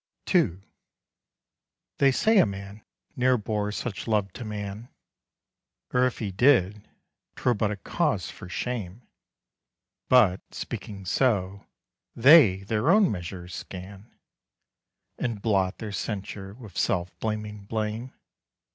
II 0.33 0.57
They 1.99 2.11
say 2.11 2.39
a 2.39 2.45
man 2.47 2.83
ne'er 3.15 3.37
bore 3.37 3.71
such 3.71 4.07
love 4.07 4.33
to 4.33 4.43
man, 4.43 4.89
Or, 5.93 6.07
if 6.07 6.17
he 6.17 6.31
did, 6.31 6.89
'twere 7.35 7.53
but 7.53 7.69
a 7.69 7.75
cause 7.75 8.27
for 8.31 8.49
shame; 8.49 9.03
But, 10.09 10.41
speaking 10.55 11.05
so, 11.05 11.67
they 12.15 12.63
their 12.63 12.89
own 12.89 13.11
measure 13.11 13.47
scan, 13.47 14.11
And 15.19 15.39
blot 15.39 15.77
their 15.77 15.91
censure 15.91 16.55
with 16.55 16.79
self 16.79 17.15
blaming 17.19 17.65
blame. 17.65 18.11